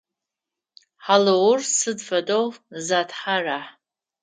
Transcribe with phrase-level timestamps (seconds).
[1.03, 2.45] Хьалыгъур сыд фэдэу
[2.85, 3.59] зетхьэра?